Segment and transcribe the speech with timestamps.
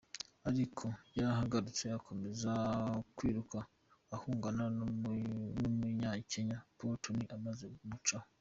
[0.49, 0.85] Ariko
[1.17, 2.51] yarahagurutse akomeza
[3.15, 3.57] kwiruka
[4.15, 8.27] ahangana n'umunyakenya Paul Tanui maze amucaho.